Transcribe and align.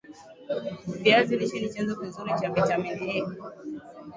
Viazi 1.01 1.37
lishe 1.37 1.59
ni 1.59 1.69
chanzo 1.69 1.93
kizuri 1.99 2.31
cha 2.39 2.49
vitamin 2.55 2.99
A 3.11 3.23